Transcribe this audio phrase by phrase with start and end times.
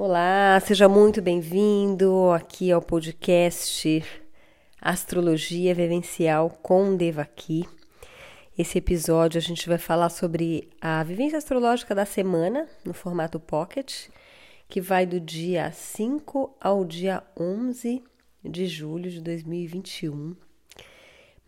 [0.00, 4.00] Olá, seja muito bem-vindo aqui ao podcast
[4.80, 7.68] Astrologia Vivencial com Devaki.
[8.56, 14.06] Esse episódio a gente vai falar sobre a vivência astrológica da semana no formato pocket,
[14.68, 18.00] que vai do dia 5 ao dia 11
[18.44, 20.36] de julho de 2021.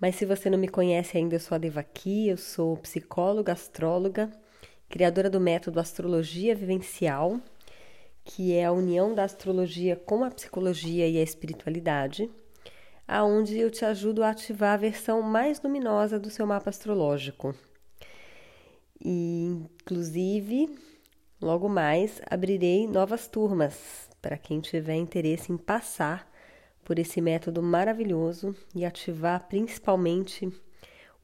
[0.01, 4.29] Mas se você não me conhece ainda, eu sou a Devaki, eu sou psicóloga, astróloga,
[4.89, 7.41] criadora do método Astrologia Vivencial
[8.33, 12.31] que é a união da astrologia com a psicologia e a espiritualidade,
[13.07, 17.53] aonde eu te ajudo a ativar a versão mais luminosa do seu mapa astrológico.
[19.05, 19.47] E,
[19.83, 20.69] inclusive,
[21.43, 26.31] logo mais abrirei novas turmas para quem tiver interesse em passar
[26.85, 30.49] por esse método maravilhoso e ativar principalmente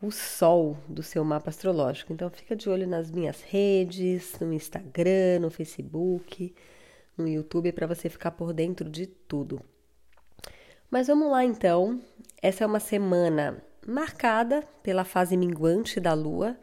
[0.03, 2.13] o sol do seu mapa astrológico.
[2.13, 6.53] Então fica de olho nas minhas redes, no Instagram, no Facebook,
[7.17, 9.61] no YouTube para você ficar por dentro de tudo.
[10.91, 12.01] Mas vamos lá então.
[12.41, 16.59] Essa é uma semana marcada pela fase minguante da Lua,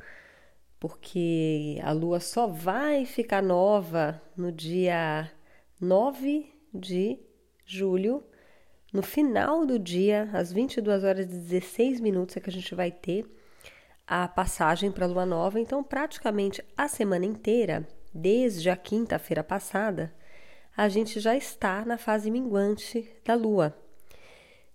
[0.80, 5.32] porque a Lua só vai ficar nova no dia
[5.80, 7.20] 9 de
[7.66, 8.24] julho.
[8.92, 12.92] No final do dia, às 22 horas e 16 minutos, é que a gente vai
[12.92, 13.26] ter
[14.06, 15.60] a passagem para a Lua Nova.
[15.60, 20.14] Então, praticamente a semana inteira, desde a quinta-feira passada,
[20.76, 23.78] a gente já está na fase minguante da Lua,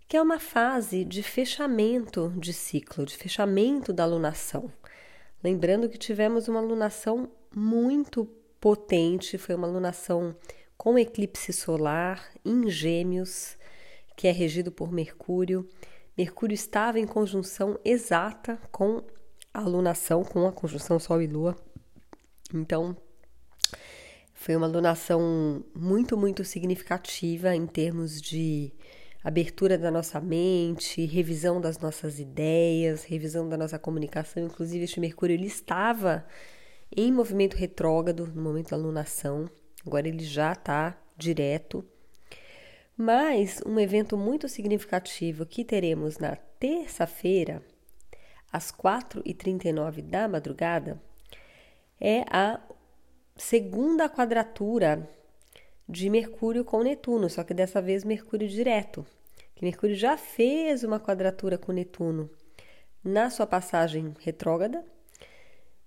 [0.06, 4.72] que é uma fase de fechamento de ciclo, de fechamento da lunação.
[5.42, 8.24] Lembrando que tivemos uma lunação muito
[8.60, 10.34] potente, foi uma lunação
[10.76, 13.56] com eclipse solar em Gêmeos,
[14.16, 15.68] que é regido por Mercúrio.
[16.16, 19.02] Mercúrio estava em conjunção exata com
[19.52, 21.56] a lunação, com a conjunção Sol e Lua.
[22.54, 22.96] Então,
[24.38, 28.72] foi uma lunação muito, muito significativa em termos de
[29.22, 34.44] abertura da nossa mente, revisão das nossas ideias, revisão da nossa comunicação.
[34.44, 36.24] Inclusive, este Mercúrio ele estava
[36.96, 39.50] em movimento retrógrado no momento da lunação,
[39.84, 41.84] agora ele já está direto.
[42.96, 47.60] Mas um evento muito significativo que teremos na terça-feira,
[48.52, 51.02] às 4h39 da madrugada,
[52.00, 52.60] é a
[53.38, 55.08] segunda quadratura
[55.88, 59.06] de Mercúrio com Netuno, só que dessa vez Mercúrio direto.
[59.54, 62.28] Que Mercúrio já fez uma quadratura com Netuno
[63.02, 64.84] na sua passagem retrógrada,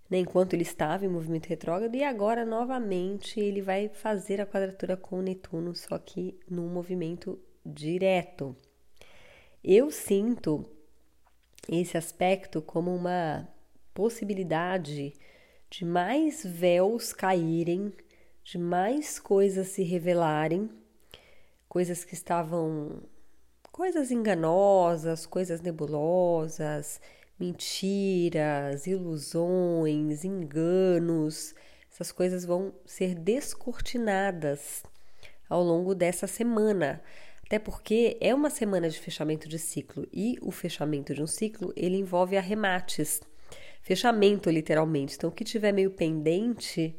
[0.09, 4.97] né, enquanto ele estava em movimento retrógrado, e agora novamente ele vai fazer a quadratura
[4.97, 8.55] com Netuno, só que no movimento direto.
[9.63, 10.65] Eu sinto
[11.69, 13.47] esse aspecto como uma
[13.93, 15.13] possibilidade
[15.71, 17.93] de mais véus caírem,
[18.43, 20.69] de mais coisas se revelarem,
[21.69, 23.01] coisas que estavam
[23.71, 26.99] coisas enganosas, coisas nebulosas,
[27.39, 31.55] mentiras, ilusões, enganos,
[31.89, 34.83] essas coisas vão ser descortinadas
[35.49, 37.01] ao longo dessa semana.
[37.45, 41.71] Até porque é uma semana de fechamento de ciclo e o fechamento de um ciclo
[41.77, 43.21] ele envolve arremates
[43.81, 45.15] fechamento, literalmente.
[45.15, 46.95] Então, o que tiver meio pendente,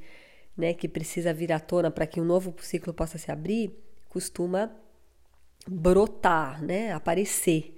[0.57, 3.73] né, que precisa vir à tona para que um novo ciclo possa se abrir,
[4.09, 4.71] costuma
[5.67, 7.75] brotar, né, aparecer.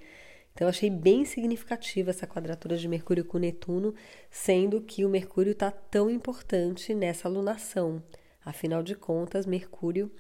[0.53, 3.94] Então, achei bem significativa essa quadratura de Mercúrio com Netuno,
[4.31, 8.03] sendo que o Mercúrio está tão importante nessa lunação.
[8.44, 10.10] Afinal de contas, Mercúrio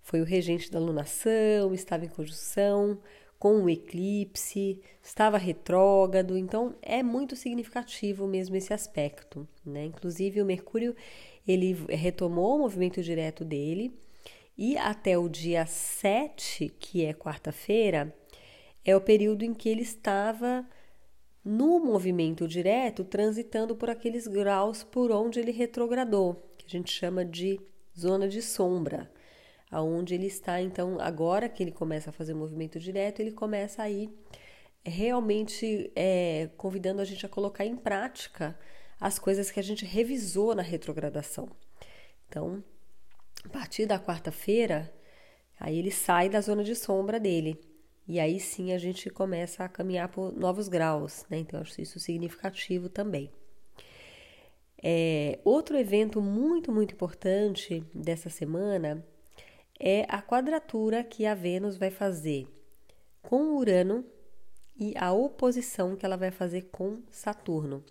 [0.00, 3.00] foi o regente da lunação, estava em conjunção
[3.44, 9.84] com o eclipse, estava retrógrado, então é muito significativo mesmo esse aspecto, né?
[9.84, 10.96] Inclusive o Mercúrio
[11.46, 13.92] ele retomou o movimento direto dele
[14.56, 18.16] e até o dia 7, que é quarta-feira,
[18.82, 20.66] é o período em que ele estava
[21.44, 27.22] no movimento direto, transitando por aqueles graus por onde ele retrogradou, que a gente chama
[27.26, 27.60] de
[27.94, 29.12] zona de sombra
[29.74, 30.62] aonde ele está.
[30.62, 34.08] Então agora que ele começa a fazer o movimento direto ele começa aí
[34.84, 38.56] realmente é, convidando a gente a colocar em prática
[39.00, 41.48] as coisas que a gente revisou na retrogradação.
[42.28, 42.62] Então
[43.44, 44.94] a partir da quarta-feira
[45.58, 47.58] aí ele sai da zona de sombra dele.
[48.06, 51.38] E aí sim a gente começa a caminhar por novos graus né?
[51.38, 53.28] Então acho isso significativo também.
[54.80, 59.04] É, outro evento muito, muito importante dessa semana
[59.78, 62.46] é a quadratura que a Vênus vai fazer
[63.22, 64.04] com Urano
[64.76, 67.84] e a oposição que ela vai fazer com Saturno.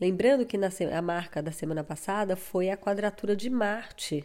[0.00, 4.24] Lembrando que na, a marca da semana passada foi a quadratura de Marte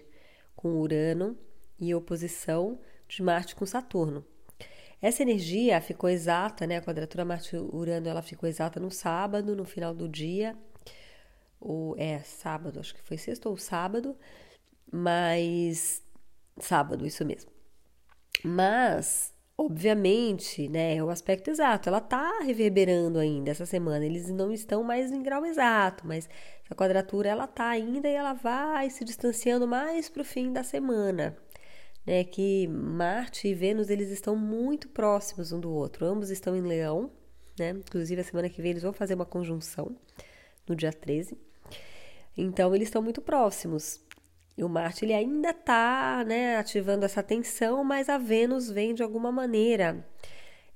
[0.56, 1.38] com Urano
[1.80, 4.26] e oposição de Marte com Saturno.
[5.02, 6.78] Essa energia ficou exata, né?
[6.78, 10.58] A quadratura Marte-Urano ela ficou exata no sábado, no final do dia.
[11.60, 14.18] Ou é sábado, acho que foi sexta ou sábado,
[14.92, 16.02] mas
[16.60, 17.52] sábado, isso mesmo.
[18.44, 24.06] Mas, obviamente, né, é o aspecto exato, ela tá reverberando ainda essa semana.
[24.06, 26.30] Eles não estão mais em grau exato, mas
[26.66, 30.64] essa quadratura ela tá ainda e ela vai se distanciando mais para o fim da
[30.64, 31.38] semana
[32.06, 36.06] né, que Marte e Vênus eles estão muito próximos um do outro.
[36.06, 37.12] Ambos estão em Leão,
[37.58, 37.70] né?
[37.70, 39.96] Inclusive a semana que vem eles vão fazer uma conjunção
[40.68, 41.38] no dia 13.
[42.38, 44.02] Então eles estão muito próximos.
[44.58, 49.02] E o Marte ele ainda está, né, ativando essa tensão, mas a Vênus vem de
[49.04, 50.06] alguma maneira.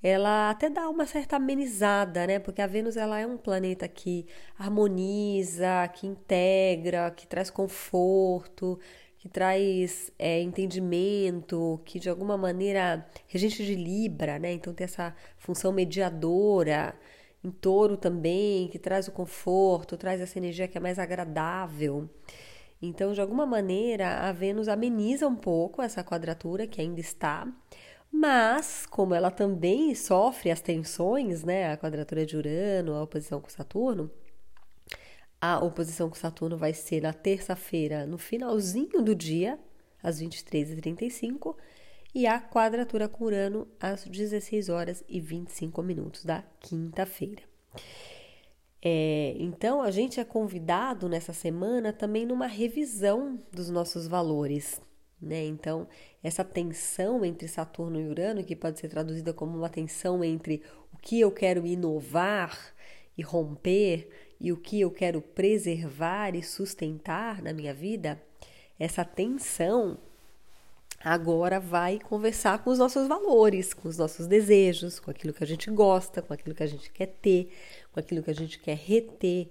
[0.01, 2.39] Ela até dá uma certa amenizada, né?
[2.39, 4.27] Porque a Vênus ela é um planeta que
[4.57, 8.79] harmoniza, que integra, que traz conforto,
[9.17, 14.53] que traz é, entendimento, que de alguma maneira regente de Libra, né?
[14.53, 16.95] Então tem essa função mediadora.
[17.43, 22.09] Em touro também, que traz o conforto, traz essa energia que é mais agradável.
[22.81, 27.47] Então, de alguma maneira, a Vênus ameniza um pouco essa quadratura que ainda está,
[28.11, 33.49] mas como ela também sofre as tensões, né, a quadratura de Urano, a oposição com
[33.49, 34.11] Saturno,
[35.39, 39.59] a oposição com Saturno vai ser na terça-feira, no finalzinho do dia,
[40.01, 41.55] às 23h35,
[42.13, 47.43] e a quadratura com Urano às 16 horas e 25 minutos da quinta-feira.
[48.89, 54.81] É, então, a gente é convidado nessa semana também numa revisão dos nossos valores.
[55.21, 55.43] Né?
[55.43, 55.89] Então,
[56.23, 60.63] essa tensão entre Saturno e Urano, que pode ser traduzida como uma tensão entre
[60.93, 62.57] o que eu quero inovar
[63.17, 64.07] e romper
[64.39, 68.23] e o que eu quero preservar e sustentar na minha vida,
[68.79, 69.97] essa tensão
[71.03, 75.47] agora vai conversar com os nossos valores, com os nossos desejos, com aquilo que a
[75.47, 77.51] gente gosta, com aquilo que a gente quer ter,
[77.91, 79.49] com aquilo que a gente quer reter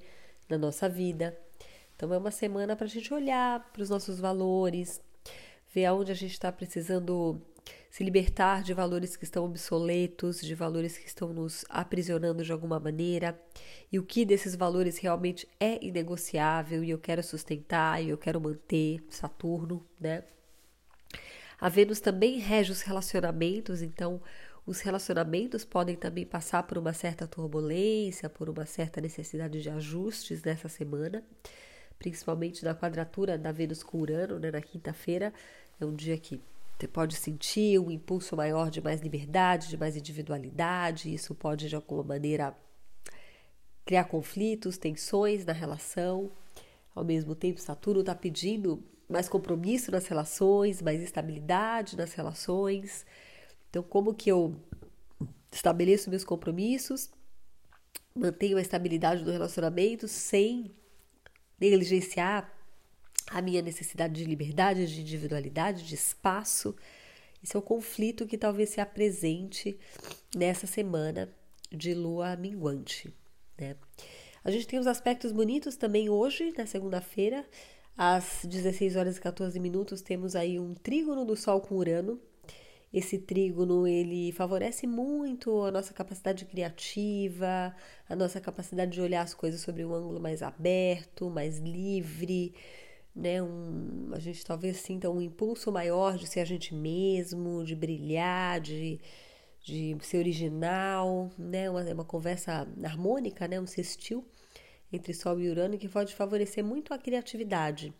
[0.48, 1.37] na nossa vida.
[1.94, 5.00] Então é uma semana para a gente olhar para os nossos valores,
[5.72, 7.40] ver aonde a gente está precisando
[7.90, 12.78] se libertar de valores que estão obsoletos, de valores que estão nos aprisionando de alguma
[12.78, 13.40] maneira,
[13.90, 18.40] e o que desses valores realmente é inegociável e eu quero sustentar e eu quero
[18.40, 20.25] manter, Saturno, né?
[21.58, 24.20] A Vênus também rege os relacionamentos, então
[24.66, 30.42] os relacionamentos podem também passar por uma certa turbulência, por uma certa necessidade de ajustes
[30.42, 31.22] nessa semana,
[31.98, 35.32] principalmente na quadratura da Vênus com Urano, né, na quinta-feira.
[35.80, 36.40] É um dia que
[36.78, 41.12] você pode sentir um impulso maior de mais liberdade, de mais individualidade.
[41.12, 42.54] Isso pode, de alguma maneira,
[43.84, 46.30] criar conflitos, tensões na relação.
[46.94, 53.06] Ao mesmo tempo, Saturno está pedindo mais compromisso nas relações, mais estabilidade nas relações.
[53.70, 54.54] Então, como que eu
[55.52, 57.10] estabeleço meus compromissos,
[58.14, 60.70] mantenho a estabilidade do relacionamento sem
[61.58, 62.52] negligenciar
[63.28, 66.76] a minha necessidade de liberdade, de individualidade, de espaço.
[67.42, 69.78] Esse é o conflito que talvez se apresente
[70.34, 71.28] nessa semana
[71.70, 73.12] de lua minguante.
[73.58, 73.76] Né?
[74.44, 77.44] A gente tem os aspectos bonitos também hoje, na segunda-feira,
[77.96, 82.20] às 16 horas e 14 minutos, temos aí um trígono do Sol com Urano.
[82.92, 87.75] Esse trígono ele favorece muito a nossa capacidade criativa,
[88.09, 92.54] a nossa capacidade de olhar as coisas sobre um ângulo mais aberto, mais livre,
[93.14, 93.42] né?
[93.42, 98.61] Um, a gente talvez sinta um impulso maior de ser a gente mesmo, de brilhar,
[98.61, 99.00] de,
[99.62, 101.68] de ser original, né?
[101.70, 103.61] Uma, uma conversa harmônica, né?
[103.61, 104.25] Um sextil
[104.93, 107.93] entre Sol e Urano que pode favorecer muito a criatividade.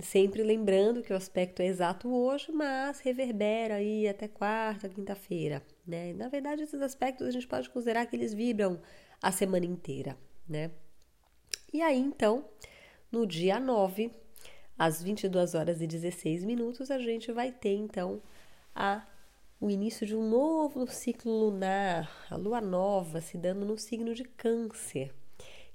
[0.00, 6.12] Sempre lembrando que o aspecto é exato hoje, mas reverbera aí até quarta, quinta-feira, né?
[6.14, 8.80] Na verdade, esses aspectos a gente pode considerar que eles vibram
[9.22, 10.18] a semana inteira,
[10.48, 10.72] né?
[11.72, 12.44] E aí, então,
[13.10, 14.10] no dia 9,
[14.76, 18.20] às 22 horas e 16 minutos, a gente vai ter então
[18.74, 19.06] a
[19.60, 24.24] o início de um novo ciclo lunar, a lua nova se dando no signo de
[24.24, 25.14] Câncer,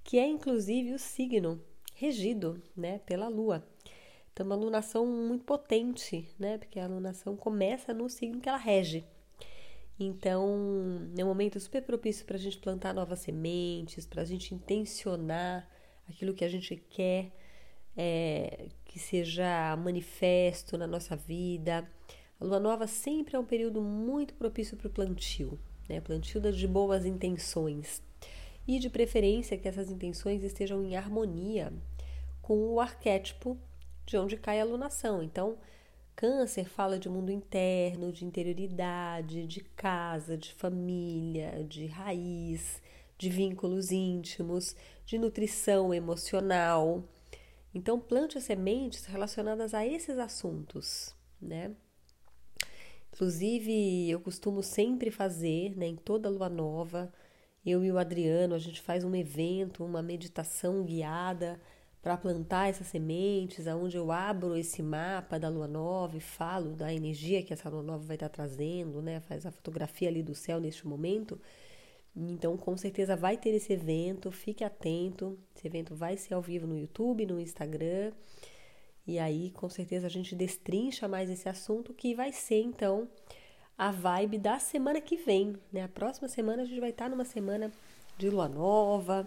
[0.09, 1.63] que é inclusive o signo
[1.93, 3.63] regido, né, pela lua.
[4.33, 9.05] Então, uma lunação muito potente, né, porque a lunação começa no signo que ela rege.
[9.99, 14.55] Então, é um momento super propício para a gente plantar novas sementes, para a gente
[14.55, 15.69] intencionar
[16.09, 17.31] aquilo que a gente quer
[17.95, 21.87] é, que seja manifesto na nossa vida.
[22.39, 26.01] A lua nova sempre é um período muito propício para o plantio, né?
[26.01, 28.01] Plantio de boas intenções.
[28.69, 31.73] E de preferência que essas intenções estejam em harmonia
[32.39, 33.57] com o arquétipo
[34.05, 35.23] de onde cai a lunação.
[35.23, 35.57] Então,
[36.15, 42.79] Câncer fala de mundo interno, de interioridade, de casa, de família, de raiz,
[43.17, 47.03] de vínculos íntimos, de nutrição emocional.
[47.73, 51.71] Então, plante sementes relacionadas a esses assuntos, né?
[53.11, 57.11] Inclusive, eu costumo sempre fazer, né, em toda lua nova,
[57.65, 61.59] eu e o Adriano, a gente faz um evento, uma meditação guiada
[62.01, 66.93] para plantar essas sementes, aonde eu abro esse mapa da lua nova e falo da
[66.93, 69.19] energia que essa lua nova vai estar trazendo, né?
[69.19, 71.39] Faz a fotografia ali do céu neste momento.
[72.15, 75.37] Então, com certeza vai ter esse evento, fique atento.
[75.55, 78.13] Esse evento vai ser ao vivo no YouTube, no Instagram.
[79.05, 83.09] E aí, com certeza, a gente destrincha mais esse assunto que vai ser então
[83.79, 85.83] a vibe da semana que vem, né?
[85.83, 87.71] A próxima semana a gente vai estar numa semana
[88.17, 89.25] de lua nova,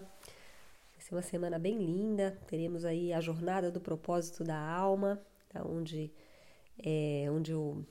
[0.93, 2.37] Vai ser uma semana bem linda.
[2.47, 5.19] Teremos aí a jornada do propósito da alma,
[5.65, 6.13] onde,
[6.77, 7.83] é, onde eu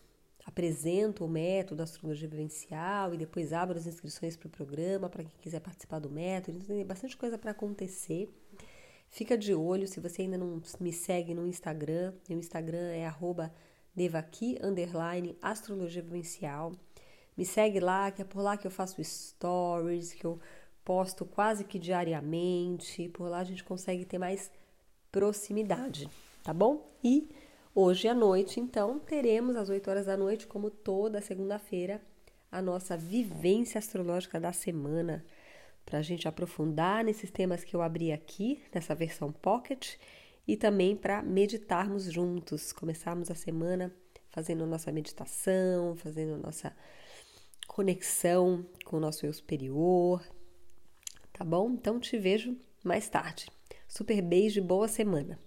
[0.46, 5.32] apresento o método astrologia vivencial e depois abro as inscrições para o programa para quem
[5.40, 6.58] quiser participar do método.
[6.58, 8.32] Então, tem bastante coisa para acontecer.
[9.10, 13.52] Fica de olho, se você ainda não me segue no Instagram, meu Instagram é arroba
[13.94, 16.72] devaki, underline, astrologia vivencial.
[17.36, 20.38] Me segue lá, que é por lá que eu faço stories, que eu
[20.84, 24.50] posto quase que diariamente, por lá a gente consegue ter mais
[25.10, 26.08] proximidade,
[26.42, 26.90] tá bom?
[27.02, 27.28] E
[27.74, 32.02] hoje à noite, então, teremos às 8 horas da noite, como toda segunda-feira,
[32.50, 35.24] a nossa vivência astrológica da semana,
[35.84, 39.96] para a gente aprofundar nesses temas que eu abri aqui, nessa versão pocket,
[40.46, 43.94] e também para meditarmos juntos, começarmos a semana
[44.30, 46.74] fazendo nossa meditação, fazendo nossa
[47.66, 50.22] conexão com o nosso eu superior,
[51.32, 51.70] tá bom?
[51.70, 53.46] Então te vejo mais tarde.
[53.86, 55.38] Super beijo e boa semana.